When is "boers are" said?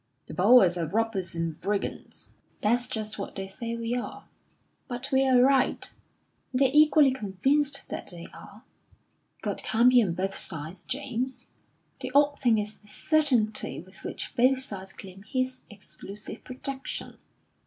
0.33-0.87